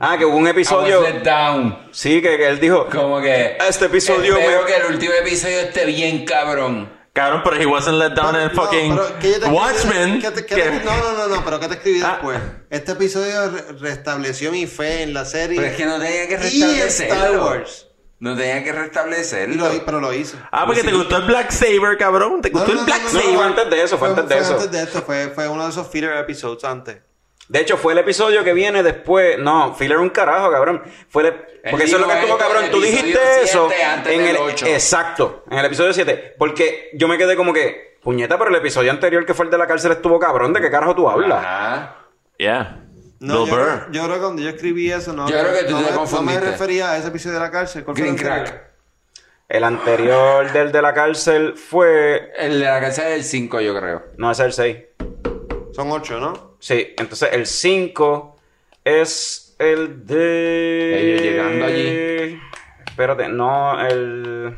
Ah, 0.00 0.18
que 0.18 0.24
hubo 0.24 0.36
un 0.36 0.46
I 0.46 0.50
episodio. 0.50 1.00
was 1.02 1.14
let 1.14 1.22
down. 1.22 1.78
Sí, 1.92 2.20
que, 2.20 2.36
que 2.36 2.48
él 2.48 2.58
dijo. 2.58 2.88
Como 2.90 3.20
que. 3.20 3.56
Este 3.68 3.84
episodio 3.86 4.36
Espero 4.36 4.62
me- 4.62 4.66
que 4.66 4.76
el 4.76 4.86
último 4.92 5.12
episodio 5.14 5.60
esté 5.60 5.86
bien 5.86 6.24
cabrón. 6.24 6.90
Cabrón, 7.14 7.42
pero 7.44 7.56
he 7.56 7.64
wasn't 7.64 7.96
let 7.96 8.10
down 8.10 8.34
in 8.34 8.42
No, 8.48 8.50
fucking 8.50 8.96
pero 8.96 9.18
¿qué 9.20 9.32
yo 9.34 9.40
te- 9.40 9.46
Watchmen. 9.48 10.20
¿qué 10.20 10.30
te- 10.32 10.44
qué 10.46 10.54
que- 10.56 10.62
te- 10.62 10.84
no, 10.84 10.96
no, 10.96 11.12
no, 11.16 11.28
no, 11.36 11.44
pero 11.44 11.60
¿qué 11.60 11.68
te 11.68 11.74
escribí 11.74 12.02
Ah. 12.02 12.14
después? 12.14 12.40
Este 12.70 12.90
episodio 12.92 13.50
re- 13.50 13.72
restableció 13.78 14.50
mi 14.50 14.66
fe 14.66 15.02
en 15.04 15.14
la 15.14 15.24
serie. 15.24 15.56
Pero 15.56 15.70
es 15.70 15.76
que 15.76 15.86
no 15.86 16.00
tenía 16.00 16.26
que 16.26 16.36
restablecerlo. 16.36 17.14
Star 17.14 17.38
Wars. 17.38 17.86
No 18.18 18.36
tenía 18.36 18.64
que 18.64 18.72
restablecerlo. 18.72 19.72
lo- 19.72 19.84
pero 19.84 20.00
lo 20.00 20.12
hizo. 20.12 20.36
Ah, 20.50 20.66
porque 20.66 20.82
te 20.82 20.90
gustó 20.92 21.18
el 21.18 21.22
Black 21.24 21.52
Saber, 21.52 21.96
cabrón. 21.98 22.42
Te 22.42 22.50
gustó 22.50 22.68
No, 22.68 22.74
no, 22.74 22.80
el 22.80 22.86
Black 22.86 23.02
no, 23.04 23.12
no, 23.12 23.20
Saber. 23.20 23.34
fue 23.36 23.44
antes 23.44 23.70
de 23.70 23.82
eso, 23.82 23.98
fue, 23.98 24.08
antes 24.08 24.28
de 24.28 24.38
eso. 24.38 24.52
antes 24.54 24.70
de 24.72 24.82
esto, 24.82 25.02
fue, 25.02 25.28
fue 25.28 25.48
uno 25.48 25.62
de 25.64 25.70
esos 25.70 25.86
filler 25.88 26.16
episodes 26.16 26.64
antes. 26.64 26.96
De 27.48 27.60
hecho, 27.60 27.76
fue 27.76 27.92
el 27.92 27.98
episodio 27.98 28.42
que 28.42 28.52
viene 28.54 28.82
después. 28.82 29.38
No, 29.38 29.74
filler 29.74 29.98
un 29.98 30.08
carajo, 30.10 30.50
cabrón. 30.50 30.82
Fue 31.08 31.24
el- 31.28 31.34
Porque 31.70 31.84
eso 31.84 31.96
es 31.96 32.02
lo 32.02 32.08
que 32.08 32.18
estuvo, 32.20 32.38
cabrón. 32.38 32.64
en 32.64 32.70
Tú 32.70 32.78
el 32.78 32.82
dijiste 32.84 33.10
episodio 33.10 33.42
eso 33.42 33.70
en 34.10 34.18
del 34.24 34.28
el. 34.28 34.36
ocho. 34.38 34.66
Exacto, 34.66 35.44
en 35.50 35.58
el 35.58 35.64
episodio 35.66 35.92
7. 35.92 36.34
Porque 36.38 36.90
yo 36.94 37.06
me 37.08 37.18
quedé 37.18 37.36
como 37.36 37.52
que. 37.52 37.98
Puñeta, 38.02 38.36
pero 38.38 38.50
el 38.50 38.56
episodio 38.56 38.90
anterior 38.90 39.24
que 39.24 39.32
fue 39.34 39.46
el 39.46 39.50
de 39.50 39.56
la 39.58 39.66
cárcel 39.66 39.92
estuvo 39.92 40.18
cabrón. 40.18 40.52
¿De 40.52 40.60
qué 40.60 40.70
carajo 40.70 40.94
tú 40.94 41.08
hablas? 41.08 41.38
Ajá. 41.44 41.96
Yeah. 42.38 42.80
No, 43.20 43.44
Bill 43.44 43.46
yo, 43.46 43.56
Burr. 43.56 43.64
creo- 43.64 43.86
yo 43.92 44.02
creo 44.04 44.14
que 44.16 44.20
cuando 44.20 44.42
yo 44.42 44.48
escribí 44.50 44.90
eso, 44.92 45.12
no, 45.14 45.26
Yo 45.28 45.38
creo 45.38 45.52
que 45.54 45.64
tú 45.64 45.70
no, 45.72 45.78
te 45.78 45.84
me, 45.84 45.90
no 45.90 45.90
me 45.92 45.96
confundiste. 45.96 46.40
refería 46.50 46.90
a 46.92 46.96
ese 46.98 47.08
episodio 47.08 47.34
de 47.36 47.40
la 47.40 47.50
cárcel. 47.50 47.84
¿Cuál 47.84 47.96
fue 47.96 48.06
el 48.08 48.14
Green 48.16 48.26
anterior? 48.32 48.48
Crack. 48.58 48.70
El 49.48 49.64
anterior 49.64 50.52
del 50.52 50.72
de 50.72 50.82
la 50.82 50.92
cárcel 50.92 51.54
fue. 51.56 52.32
El 52.36 52.58
de 52.60 52.64
la 52.66 52.80
casa 52.80 53.04
del 53.04 53.24
5, 53.24 53.60
yo 53.60 53.74
creo. 53.78 54.02
No, 54.18 54.30
ese 54.30 54.42
es 54.42 54.46
el 54.46 54.52
6. 54.52 54.76
Son 55.72 55.90
ocho, 55.90 56.18
¿no? 56.20 56.53
Sí, 56.64 56.94
entonces 56.96 57.28
el 57.30 57.44
5 57.44 58.36
es 58.84 59.54
el 59.58 60.06
de. 60.06 60.98
Ellos 60.98 61.20
llegando 61.20 61.66
allí. 61.66 62.40
Espérate, 62.86 63.28
no, 63.28 63.86
el. 63.86 64.56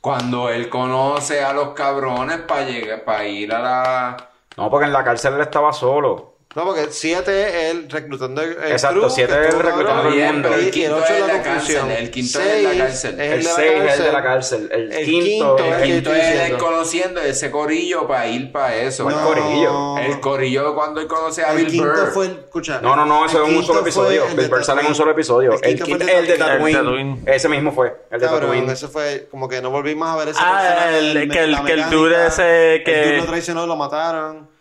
Cuando 0.00 0.50
él 0.50 0.68
conoce 0.68 1.44
a 1.44 1.52
los 1.52 1.74
cabrones 1.74 2.38
para 2.38 2.64
llegar, 2.64 3.04
para 3.04 3.24
ir 3.28 3.54
a 3.54 3.60
la. 3.60 4.30
No, 4.56 4.68
porque 4.68 4.86
en 4.86 4.92
la 4.92 5.04
cárcel 5.04 5.34
él 5.34 5.42
estaba 5.42 5.72
solo. 5.72 6.31
No, 6.54 6.64
porque 6.66 6.88
siete 6.90 7.48
es 7.48 7.70
él 7.70 7.86
reclutando 7.88 8.42
el, 8.42 8.50
el 8.62 8.72
Exacto, 8.72 8.98
crew, 9.00 9.10
siete 9.10 9.32
que 9.32 9.38
es 9.38 9.44
él 9.46 9.46
estuvo 9.54 9.62
reclutando 9.62 10.08
el 10.10 10.32
mundo. 10.32 10.54
el 10.54 10.68
y 10.68 10.70
quinto 10.70 11.04
es 11.04 11.26
la 11.26 11.42
cárcel. 11.42 11.90
El 11.90 12.10
quinto 12.10 12.40
es 12.40 12.62
la 12.62 12.84
cárcel. 12.84 13.20
es 13.20 13.32
El 13.32 13.38
de 13.38 13.44
la 13.44 13.54
6 13.54 13.72
es 13.86 13.98
el 13.98 14.04
de 14.04 14.12
la 14.12 14.22
cárcel. 14.22 14.68
El, 14.70 14.92
El 14.92 15.04
quinto, 15.06 15.56
quinto 15.56 16.14
es 16.14 16.28
el 16.28 16.46
Quinto 16.50 16.64
conociendo 16.64 17.20
ese 17.22 17.50
corillo 17.50 18.06
para 18.06 18.26
ir 18.28 18.52
para 18.52 18.74
eso. 18.76 19.04
¿Cuál 19.04 19.16
No. 19.16 19.24
corillo? 19.28 19.98
El 19.98 20.20
corillo 20.20 20.74
cuando 20.74 21.00
él 21.00 21.06
conoce 21.06 21.42
a 21.42 21.52
El 21.52 21.56
Bill 21.56 21.70
quinto 21.70 21.88
Burr. 21.88 22.10
fue 22.12 22.26
el. 22.26 22.82
No, 22.82 22.96
no, 22.96 23.06
no, 23.06 23.24
el 23.24 23.30
eso 23.30 23.42
es 23.42 23.48
un 23.48 23.54
quinto 23.54 23.66
solo 23.68 23.80
episodio. 23.80 24.24
el 24.24 24.36
de 24.36 24.42
Bill 24.42 24.50
Burr 24.50 24.64
sale 24.64 24.80
en 24.82 24.86
un 24.88 24.94
solo 24.94 25.10
episodio. 25.12 25.52
El, 25.54 25.60
quinto 25.60 25.84
quinto- 25.86 26.06
el 26.06 26.26
de 26.26 26.36
Tatooine. 26.36 27.22
Ese 27.26 27.48
mismo 27.48 27.72
fue. 27.72 27.94
El 28.10 28.20
de 28.20 28.26
Tatooine. 28.26 28.70
eso 28.70 28.90
fue 28.90 29.26
como 29.30 29.48
que 29.48 29.62
no 29.62 29.70
volvimos 29.70 30.06
a 30.06 30.16
ver 30.16 30.28
ese 30.28 30.38
Ah, 30.42 30.60
personaje, 30.60 30.98
el- 30.98 31.30
que 31.30 31.38
el- 31.44 31.54
el 31.80 31.90
dude 31.90 32.26
ese 32.26 32.82
que- 32.84 33.02
El 33.04 33.08
dude 33.08 33.16
lo 33.20 33.24
traicionó, 33.24 33.66
lo 33.66 33.76
mataron. 33.76 34.51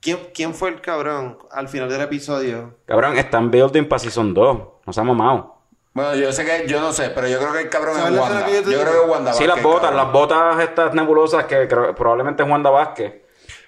¿Quién, 0.00 0.18
¿Quién 0.32 0.54
fue 0.54 0.68
el 0.70 0.80
cabrón 0.80 1.38
al 1.50 1.68
final 1.68 1.88
del 1.88 2.00
episodio? 2.02 2.76
Cabrón, 2.86 3.18
están 3.18 3.50
building 3.50 3.84
para 3.84 3.98
Season 3.98 4.32
2. 4.32 4.58
No 4.86 4.92
se 4.92 5.00
ha 5.00 5.04
mamado. 5.04 5.56
Bueno, 5.92 6.14
yo 6.14 6.32
sé 6.32 6.44
que, 6.44 6.68
yo 6.68 6.80
no 6.80 6.92
sé, 6.92 7.10
pero 7.10 7.26
yo 7.26 7.38
creo 7.40 7.52
que 7.52 7.60
el 7.62 7.68
cabrón 7.68 7.96
¿Sabes 7.96 8.12
es 8.14 8.20
Wanda. 8.20 8.46
yo 8.48 8.70
Yo, 8.70 8.80
creo 8.82 9.04
que 9.04 9.10
Wanda 9.10 9.32
Sí, 9.32 9.46
las 9.46 9.60
botas, 9.62 9.90
cabrón. 9.90 9.96
las 10.04 10.12
botas 10.12 10.60
estas 10.60 10.94
nebulosas 10.94 11.44
que 11.46 11.66
creo- 11.66 11.94
probablemente 11.94 12.42
es 12.44 12.48
Wanda 12.48 12.70
Vázquez. 12.70 13.14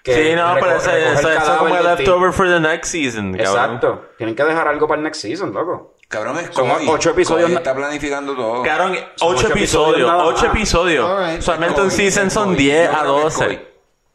que 0.04 0.14
Sí, 0.14 0.34
no, 0.36 0.54
pero 0.60 0.76
eso 0.76 0.90
es 0.92 1.48
como 1.58 1.76
el 1.76 1.84
leftover 1.84 2.32
for 2.32 2.46
the 2.46 2.60
next 2.60 2.92
season, 2.92 3.32
cabrón. 3.36 3.40
Exacto. 3.54 4.04
Tienen 4.16 4.36
que 4.36 4.44
dejar 4.44 4.68
algo 4.68 4.86
para 4.86 4.98
el 4.98 5.04
next 5.04 5.20
season, 5.20 5.52
loco. 5.52 5.96
Cabrón 6.08 6.38
es 6.38 6.54
Son 6.54 6.68
Coy. 6.68 6.86
ocho 6.88 7.10
episodios 7.10 7.50
está 7.50 7.74
planificando 7.74 8.34
todo. 8.36 8.62
Cabrón, 8.62 8.96
ocho 9.20 9.26
ocho 9.26 9.48
episodios 9.48 10.10
ocho 10.24 10.46
episodios. 10.46 11.44
Solamente 11.44 11.80
un 11.80 11.88
Coy, 11.88 11.96
season 11.96 12.26
es 12.28 12.32
son 12.32 12.48
Coy. 12.48 12.56
10 12.56 12.90
Yo 12.90 12.96
a 12.96 13.00
creo 13.00 13.12
que 13.14 13.18
es 13.18 13.34
12. 13.34 13.46
Coy. 13.46 13.60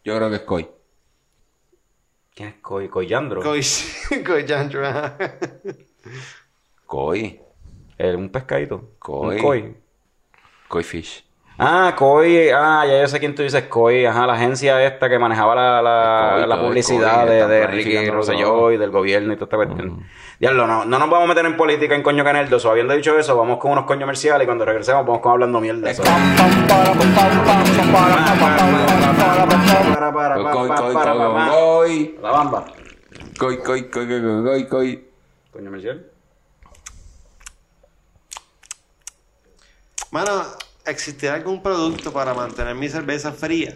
Yo 0.06 0.16
creo 0.18 0.30
que 0.30 0.36
es 0.36 0.42
Coy. 0.42 0.70
¿Quién 2.36 2.50
es 2.50 2.56
Coy? 2.56 2.90
Coyandro. 2.90 3.42
Coy, 3.42 3.62
Coy 4.28 4.46
Jandra. 4.46 5.18
Coy. 6.86 7.40
Un 7.98 8.30
pescadito. 8.30 8.96
Coy. 9.00 9.38
Un 9.38 9.42
Coy. 9.42 9.78
Coy 10.68 10.84
Fish. 10.84 11.26
Ah, 11.58 11.96
Coy. 11.98 12.50
Ah, 12.50 12.86
ya 12.86 13.00
yo 13.02 13.08
sé 13.08 13.20
quién 13.20 13.34
tú 13.34 13.42
dices 13.42 13.64
Coy. 13.64 14.06
Ajá, 14.06 14.28
la 14.28 14.34
agencia 14.34 14.84
esta 14.86 15.08
que 15.08 15.18
manejaba 15.18 15.56
la, 15.56 16.46
la, 16.46 16.62
publicidad 16.62 17.26
de, 17.26 17.48
de 17.48 17.68
Ricky 17.68 18.10
Rosselló 18.10 18.72
y 18.72 18.78
del 18.78 18.92
gobierno 18.92 19.32
y 19.32 19.38
toda 19.38 19.46
esta 19.46 19.56
cuestión. 19.56 20.04
Diablo, 20.38 20.68
no, 20.68 20.84
no 20.84 21.00
nos 21.00 21.10
vamos 21.10 21.26
a 21.26 21.28
meter 21.30 21.46
en 21.46 21.56
política 21.56 21.96
en 21.96 22.04
Coño 22.04 22.26
Caneldos. 22.26 22.66
O 22.66 22.72
habiendo 22.72 22.94
dicho 22.94 23.18
eso, 23.18 23.38
vamos 23.38 23.58
con 23.58 23.72
unos 23.72 23.86
coños 23.86 24.04
comerciales 24.04 24.44
y 24.44 24.46
cuando 24.46 24.66
regresemos 24.66 25.06
vamos 25.06 25.22
con 25.22 25.32
hablando 25.32 25.62
mierda. 25.62 25.92
Pa. 25.94 26.04
Coy. 31.50 32.20
La 32.22 32.32
bamba. 32.32 32.66
Coy, 33.40 33.58
Coy, 33.60 33.90
Coy, 33.90 34.08
Coy, 34.08 34.22
Coy, 34.22 34.44
Coy, 34.44 34.68
Coy. 34.68 35.08
Coño 35.52 35.66
comercial. 35.66 36.06
Mano, 40.12 40.44
¿existirá 40.86 41.36
algún 41.36 41.62
producto 41.62 42.12
para 42.14 42.34
mantener 42.34 42.76
mi 42.76 42.90
cerveza 42.90 43.32
fría? 43.32 43.76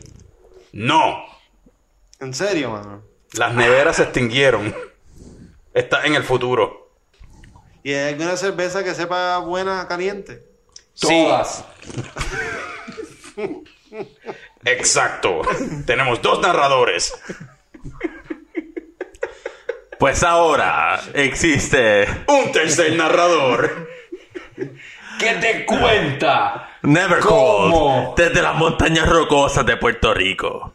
No. 0.72 1.26
¿En 2.20 2.34
serio, 2.34 2.72
mano? 2.72 3.04
Las 3.34 3.54
neveras 3.54 3.98
se 3.98 4.04
extinguieron. 4.04 4.76
Está 5.74 6.06
en 6.06 6.16
el 6.16 6.24
futuro. 6.24 6.92
¿Y 7.84 7.94
hay 7.94 8.14
alguna 8.14 8.36
cerveza 8.36 8.84
que 8.84 8.94
sepa 8.94 9.38
buena 9.38 9.88
caliente? 9.88 10.44
Sí. 10.94 11.08
Todas. 11.08 11.64
Exacto. 14.66 15.42
Tenemos 15.86 16.22
dos 16.22 16.42
narradores. 16.42 17.14
Pues 19.98 20.24
ahora 20.24 21.02
existe 21.14 22.08
Un 22.28 22.52
tercer 22.54 22.96
narrador. 22.96 23.90
¿Qué 25.20 25.34
te 25.42 25.66
cuenta? 25.66 26.69
Never 26.84 27.20
¿Cómo? 27.20 28.16
cold. 28.16 28.18
Desde 28.18 28.42
las 28.42 28.56
montañas 28.56 29.08
rocosas 29.10 29.66
de 29.66 29.78
Puerto 29.78 30.14
Rico. 30.14 30.74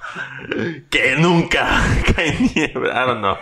Que 0.90 1.16
nunca 1.16 1.82
cae 2.14 2.36
nieve. 2.54 2.88
I 2.90 3.06
don't 3.06 3.20
know. 3.20 3.36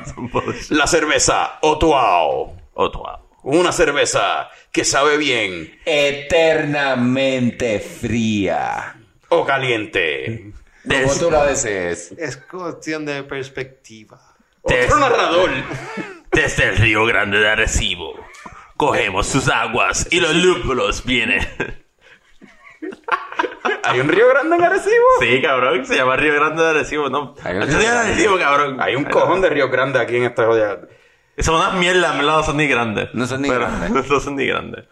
La 0.71 0.87
cerveza 0.87 1.59
Otuao. 1.63 2.57
Otro 2.75 3.03
lado. 3.05 3.29
Una 3.45 3.73
cerveza 3.73 4.49
que 4.71 4.85
sabe 4.85 5.17
bien 5.17 5.77
Eternamente 5.85 7.81
fría. 7.81 8.95
o 9.29 9.45
caliente. 9.45 10.53
Como 10.89 11.15
tú 11.15 11.31
la 11.31 11.47
desees. 11.47 12.13
Es 12.13 12.37
cuestión 12.37 13.05
de 13.05 13.23
perspectiva. 13.25 14.21
Des- 14.65 14.87
Otro 14.87 14.99
narrador. 15.01 15.51
Desde 16.31 16.69
el 16.71 16.77
Río 16.77 17.05
Grande 17.05 17.39
de 17.39 17.49
Arecibo. 17.49 18.15
Cogemos 18.77 19.27
sus 19.27 19.49
aguas 19.49 20.07
y 20.11 20.21
los 20.21 20.35
lúpulos 20.35 21.05
vienen. 21.05 21.47
¿Hay 23.85 24.01
un 24.01 24.09
río 24.09 24.29
grande 24.29 24.57
en 24.57 24.65
Arecibo? 24.65 25.05
Sí, 25.21 25.43
cabrón, 25.43 25.85
se 25.87 25.97
llama 25.97 26.17
Río 26.17 26.35
Grande 26.35 26.63
de 26.63 26.71
Arecibo, 26.71 27.09
¿no? 27.09 27.35
Hay 27.43 27.57
un 27.57 27.63
Este 27.63 27.79
Río 27.79 27.81
Río 27.81 27.89
de 27.91 27.95
Grande. 27.95 28.13
Arecibo, 28.13 28.39
cabrón. 28.39 28.81
Hay 28.81 28.97
un 28.97 29.05
cojón 29.05 29.41
de 29.41 29.49
río 29.51 29.69
grande 29.69 30.01
aquí 30.01 30.17
en 30.17 30.25
esta 30.25 30.47
jodida. 30.47 30.79
Son 31.39 31.57
unas 31.57 31.75
mierdas, 31.75 32.15
en 32.15 32.27
no 32.27 32.43
son 32.43 32.57
ni 32.57 32.67
grandes. 32.67 33.09
No 33.15 33.27
son 33.27 33.43
ni 33.43 33.49
Pero- 33.49 33.61
grandes. 33.67 34.07
No 34.11 34.21
son 34.21 34.37
ni 34.37 34.47
grandes. 34.47 34.85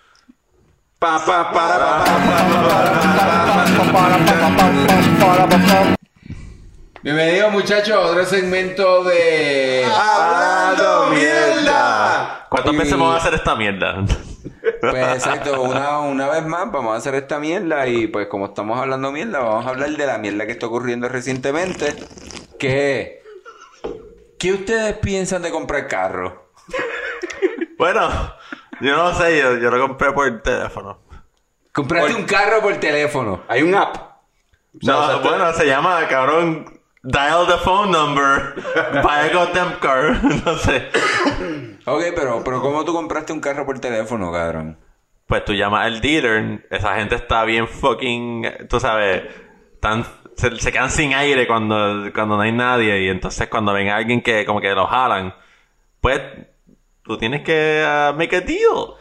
Pa, 0.98 1.18
pa, 1.24 1.50
para, 1.52 1.78
pa, 1.78 2.04
pa, 2.04 2.14
pa, 5.36 5.48
pa, 5.48 5.96
Bienvenidos 7.02 7.52
muchachos 7.52 7.94
a 7.96 8.00
otro 8.00 8.24
segmento 8.26 9.04
de... 9.04 9.86
¡Hablando 9.86 11.06
mierda! 11.14 12.46
¿Cuántas 12.50 12.76
veces 12.76 12.92
vamos 12.92 13.14
a 13.14 13.16
hacer 13.16 13.32
esta 13.32 13.56
mierda? 13.56 14.04
Pues 14.80 14.94
exacto, 14.94 15.62
una, 15.62 16.00
una 16.00 16.28
vez 16.28 16.44
más 16.46 16.70
vamos 16.72 16.94
a 16.94 16.96
hacer 16.96 17.14
esta 17.14 17.38
mierda 17.38 17.86
y 17.86 18.06
pues 18.06 18.28
como 18.28 18.46
estamos 18.46 18.78
hablando 18.78 19.12
mierda, 19.12 19.40
vamos 19.40 19.66
a 19.66 19.70
hablar 19.70 19.90
de 19.90 20.06
la 20.06 20.18
mierda 20.18 20.46
que 20.46 20.52
está 20.52 20.66
ocurriendo 20.66 21.08
recientemente. 21.08 21.94
Que... 22.58 23.20
¿Qué 24.38 24.52
ustedes 24.52 24.96
piensan 24.96 25.42
de 25.42 25.50
comprar 25.50 25.86
carro? 25.86 26.50
bueno, 27.78 28.08
yo 28.80 28.96
no 28.96 29.14
sé, 29.14 29.38
yo, 29.38 29.58
yo 29.58 29.70
lo 29.70 29.86
compré 29.86 30.12
por 30.12 30.26
el 30.26 30.40
teléfono. 30.40 30.98
Compraste 31.72 32.14
un 32.14 32.24
carro 32.24 32.62
por 32.62 32.76
teléfono. 32.78 33.42
Hay 33.48 33.62
un 33.62 33.74
app. 33.74 33.96
No, 34.82 34.98
o 34.98 35.06
sea, 35.06 35.16
bueno, 35.16 35.52
se 35.52 35.66
llama, 35.66 36.06
cabrón, 36.08 36.79
dial 37.02 37.46
the 37.46 37.58
phone 37.58 37.90
number, 37.90 38.54
buy 39.02 39.28
a 39.28 39.32
goddamn 39.32 39.78
car, 39.80 40.22
no 40.44 40.56
sé. 40.58 40.88
Ok, 41.86 42.04
pero, 42.14 42.42
pero 42.44 42.60
¿cómo 42.60 42.84
tú 42.84 42.92
compraste 42.92 43.32
un 43.32 43.40
carro 43.40 43.64
por 43.64 43.78
teléfono, 43.78 44.32
cabrón? 44.32 44.78
Pues 45.26 45.44
tú 45.44 45.54
llamas 45.54 45.86
al 45.86 46.00
dealer, 46.00 46.66
esa 46.70 46.96
gente 46.96 47.14
está 47.14 47.44
bien 47.44 47.68
fucking, 47.68 48.66
tú 48.68 48.80
sabes, 48.80 49.22
tan, 49.80 50.04
se, 50.36 50.56
se 50.56 50.72
quedan 50.72 50.90
sin 50.90 51.14
aire 51.14 51.46
cuando, 51.46 52.10
cuando 52.12 52.36
no 52.36 52.42
hay 52.42 52.52
nadie 52.52 53.02
y 53.02 53.08
entonces 53.08 53.48
cuando 53.48 53.72
ven 53.72 53.88
a 53.88 53.96
alguien 53.96 54.22
que 54.22 54.44
como 54.44 54.60
que 54.60 54.74
lo 54.74 54.86
jalan, 54.86 55.34
pues 56.00 56.20
tú 57.04 57.16
tienes 57.16 57.42
que 57.42 57.84
uh, 57.84 58.16
make 58.16 58.36
a 58.36 58.40
deal. 58.40 58.94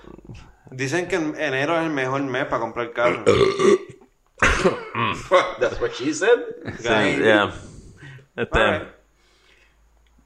Dicen 0.71 1.07
que 1.07 1.15
en 1.15 1.35
enero 1.35 1.75
es 1.77 1.83
el 1.83 1.89
mejor 1.89 2.21
mes 2.21 2.45
para 2.45 2.59
comprar 2.59 2.91
carro. 2.93 3.23
That's 5.59 5.81
what 5.81 5.93
she 5.95 6.13
said. 6.13 6.39
Guy. 6.81 7.17
Yeah. 7.21 7.51
Este. 8.35 8.99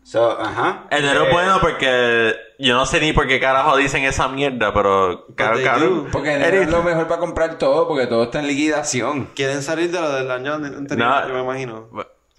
So, 0.04 0.38
ajá. 0.40 0.84
enero 0.92 1.24
Eh, 1.24 1.28
es 1.28 1.34
bueno 1.34 1.58
porque 1.62 2.36
yo 2.60 2.76
no 2.76 2.86
sé 2.86 3.00
ni 3.00 3.14
por 3.14 3.26
qué 3.26 3.40
carajo 3.40 3.78
dicen 3.78 4.04
esa 4.04 4.28
mierda, 4.28 4.74
pero 4.74 5.28
caro, 5.36 5.58
caro. 5.64 6.08
Porque 6.12 6.34
enero 6.34 6.62
es 6.62 6.70
lo 6.70 6.84
mejor 6.84 7.08
para 7.08 7.20
comprar 7.22 7.58
todo, 7.58 7.88
porque 7.88 8.06
todo 8.08 8.24
está 8.24 8.40
en 8.42 8.48
liquidación. 8.48 9.30
Quieren 9.34 9.62
salir 9.62 9.92
de 9.92 10.02
lo 10.02 10.12
del 10.12 10.30
año 10.30 10.56
anterior, 10.56 10.98
No. 10.98 11.28
yo 11.28 11.34
me 11.34 11.42
imagino. 11.42 11.90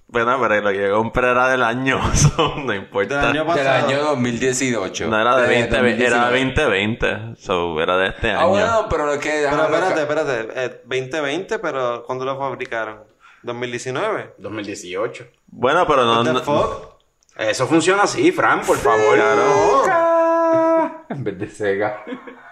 Bueno, 0.06 0.38
pero 0.40 0.60
lo 0.60 0.70
que 0.70 0.88
yo 0.88 0.94
compré 0.94 1.30
era 1.30 1.48
del 1.48 1.62
año, 1.62 1.98
so, 2.14 2.54
no 2.58 2.70
Del 2.70 2.82
importa. 2.82 3.30
año 3.30 3.44
Del 3.44 3.46
pasado. 3.46 3.86
año 3.88 3.98
2018. 4.10 5.08
No 5.08 5.18
era 5.20 5.36
de 5.38 5.48
20, 5.48 5.76
era 5.76 5.80
2019. 6.28 6.54
2020, 6.54 7.36
so 7.40 7.80
era 7.80 7.96
de 7.96 8.08
este 8.08 8.30
año. 8.30 8.40
Ah, 8.40 8.44
bueno, 8.44 8.86
pero 8.90 9.10
es 9.12 9.18
que... 9.18 9.46
Pero 9.50 9.62
espérate, 9.64 10.00
espérate. 10.02 10.48
eh, 10.66 10.80
2020, 10.84 11.58
pero 11.58 12.04
¿cuándo 12.04 12.26
lo 12.26 12.38
fabricaron? 12.38 13.00
¿2019? 13.44 14.34
2018. 14.38 15.26
Bueno, 15.46 15.86
pero 15.86 16.04
no, 16.04 16.16
What 16.18 16.24
the 16.24 16.32
no- 16.32 16.42
fuck? 16.42 16.94
Eso 17.36 17.66
funciona 17.66 18.04
así, 18.04 18.30
Fran, 18.32 18.62
por 18.62 18.78
favor. 18.78 19.18
En 21.10 21.22
vez 21.22 21.38
de 21.38 21.48
Sega. 21.50 22.02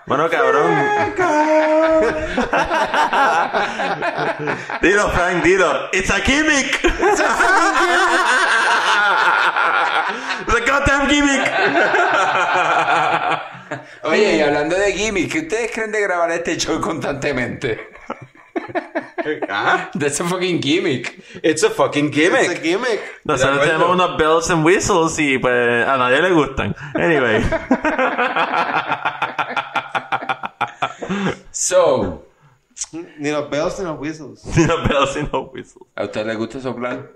Bueno, 0.06 0.28
cabrón. 0.28 0.70
dilo, 4.82 5.08
Frank, 5.10 5.42
dilo. 5.42 5.88
It's 5.92 6.10
a 6.10 6.20
gimmick. 6.20 6.84
It's 6.84 7.20
a 7.20 7.28
goddamn 10.66 11.08
gimmick. 11.08 11.42
Oye, 14.04 14.36
y 14.36 14.40
hablando 14.40 14.76
de 14.76 14.92
gimmick, 14.92 15.32
¿qué 15.32 15.38
ustedes 15.40 15.70
creen 15.72 15.90
de 15.92 16.00
grabar 16.02 16.30
este 16.30 16.56
show 16.58 16.78
constantemente? 16.80 17.91
Ajá. 19.48 19.90
That's 19.98 20.20
a 20.20 20.24
fucking 20.24 20.60
gimmick. 20.60 21.22
It's 21.42 21.62
a 21.62 21.70
fucking 21.70 22.06
It's 22.08 22.16
a 22.16 22.20
gimmick. 22.20 22.62
gimmick. 22.62 23.00
Nosotros 23.24 23.60
tenemos 23.66 23.90
unos 23.90 24.16
bells 24.16 24.50
and 24.50 24.64
whistles 24.64 25.18
y 25.18 25.38
pues 25.38 25.86
a 25.86 25.96
nadie 25.96 26.20
le 26.22 26.30
gustan. 26.30 26.74
Anyway. 26.94 27.42
So, 31.50 32.24
Ni 33.18 33.30
los 33.30 33.48
bells 33.50 33.78
ni 33.78 33.84
los 33.84 33.98
whistles. 33.98 34.42
unos 34.56 34.88
bells 34.88 35.16
y 35.16 35.22
no 35.30 35.42
whistles. 35.52 35.86
¿a 35.94 36.04
ustedes 36.04 36.26
les 36.26 36.36
gusta 36.36 36.60
soplar? 36.60 37.10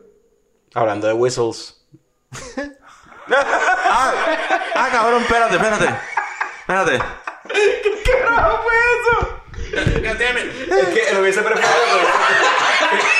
Hablando 0.74 1.06
de 1.06 1.14
whistles. 1.14 1.82
Ah, 3.28 4.88
cabrón, 4.92 5.22
espérate, 5.22 5.56
espérate. 5.56 5.88
Espérate. 6.60 6.98
Es 10.68 10.88
que 10.88 11.10
él 11.10 11.18
hubiese 11.18 11.42
preferido 11.42 11.74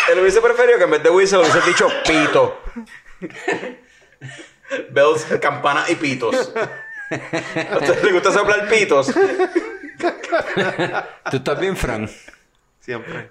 que, 0.07 0.13
él 0.13 0.21
hubiese 0.21 0.41
preferido 0.41 0.79
que 0.79 0.85
en 0.85 0.91
vez 0.91 1.03
de 1.03 1.11
whistle 1.11 1.39
hubiese 1.39 1.61
dicho 1.63 1.89
pito. 2.07 2.61
Bells, 4.91 5.25
campana 5.41 5.85
y 5.89 5.95
pitos. 5.95 6.53
¿A 7.71 7.77
usted 7.79 8.03
le 8.03 8.13
gusta 8.13 8.33
soplar 8.33 8.69
pitos? 8.69 9.13
¿Tú 11.31 11.37
estás 11.37 11.61
bien, 11.61 11.77
Fran? 11.77 12.11
Siempre. 12.81 13.31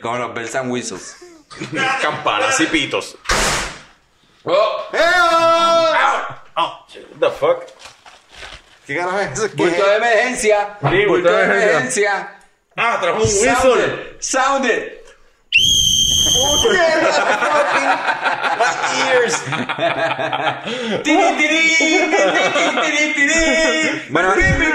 Como 0.00 0.18
los 0.18 0.34
bells 0.34 0.54
and 0.54 0.70
whistles. 0.70 1.16
Campanas 2.00 2.60
y 2.60 2.66
pitos. 2.66 3.16
¡Oh! 4.44 4.84
What 6.56 7.20
the 7.20 7.30
fuck? 7.30 7.64
¿Qué 8.86 8.96
carajo 8.96 9.18
es 9.18 9.32
eso? 9.32 9.50
¿Qué 9.50 9.62
¡Bulto 9.62 9.86
de 9.86 9.96
emergencia! 9.96 10.78
Sí, 10.90 11.06
bulto 11.06 11.32
de 11.32 11.44
emergencia! 11.44 12.36
Ah, 12.76 12.98
trajo 13.00 13.22
un 13.22 13.28
¡Sound 13.28 13.80
it! 13.80 14.20
¡Sound 14.20 14.66
it! 14.66 15.04
Ears. 19.12 19.42
¡Tiri, 21.02 21.36
tiri! 21.38 21.62
¡Tiri, 21.78 22.02
tiri, 22.82 23.14
tiri! 23.14 24.06
Bueno, 24.10 24.34
bueno, 24.34 24.74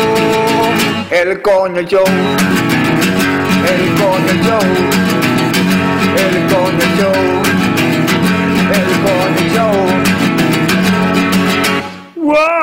el 1.11 1.41
coño 1.41 1.81
show. 1.81 2.05
El 3.67 3.93
coño 3.99 4.33
show. 4.45 4.65
El 6.15 6.35
coño 6.47 6.85
show. 6.97 7.19
El 8.71 8.89
coño 9.03 9.43
show. 9.53 9.75
¡Wow! 12.15 12.60